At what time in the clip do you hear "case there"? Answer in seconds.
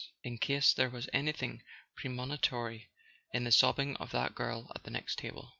0.35-0.89